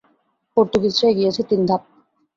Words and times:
পর্তুগিজরা 0.57 1.05
এগিয়েছে 1.09 1.41
তিন 1.49 1.61
ধাপ। 1.69 1.81